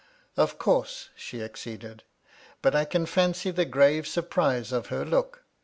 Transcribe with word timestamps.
Of 0.35 0.57
course 0.57 1.09
she 1.15 1.43
acceded; 1.43 2.01
but 2.63 2.73
I 2.73 2.85
can 2.85 3.05
fancy 3.05 3.51
the 3.51 3.65
grave 3.65 4.07
surprise 4.07 4.71
of 4.71 4.87
her 4.87 5.05
look. 5.05 5.43